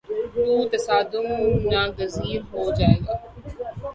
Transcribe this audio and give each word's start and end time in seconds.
تو 0.33 0.45
تصادم 0.71 1.27
ناگزیر 1.71 2.41
ہو 2.51 2.63
جائے 2.77 2.97
گا۔ 3.05 3.15